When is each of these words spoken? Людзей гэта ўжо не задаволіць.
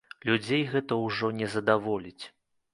Людзей 0.29 0.63
гэта 0.71 0.97
ўжо 1.03 1.31
не 1.43 1.47
задаволіць. 1.59 2.23